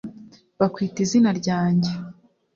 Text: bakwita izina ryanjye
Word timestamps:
bakwita 0.59 0.99
izina 1.05 1.29
ryanjye 1.39 1.91